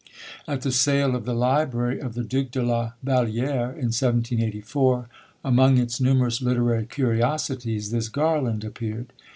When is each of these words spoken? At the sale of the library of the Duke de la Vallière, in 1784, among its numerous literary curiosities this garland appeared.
At 0.47 0.63
the 0.63 0.71
sale 0.71 1.15
of 1.15 1.25
the 1.25 1.35
library 1.35 1.99
of 1.99 2.15
the 2.15 2.23
Duke 2.23 2.49
de 2.49 2.63
la 2.63 2.93
Vallière, 3.05 3.69
in 3.75 3.89
1784, 3.93 5.07
among 5.45 5.77
its 5.77 6.01
numerous 6.01 6.41
literary 6.41 6.87
curiosities 6.87 7.91
this 7.91 8.09
garland 8.09 8.63
appeared. 8.63 9.13